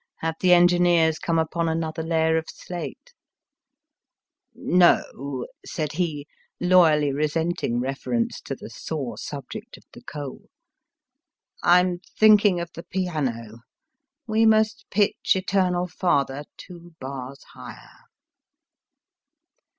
[0.21, 3.13] Have the engineers come upon another layer of slate?"
[4.55, 6.25] No," said he,
[6.59, 10.49] loyally resenting reference to the sore subject of the coal;
[11.61, 13.59] I'm thinking of the piano.
[14.25, 18.05] We must pitch * Eternal Father' two bars higher."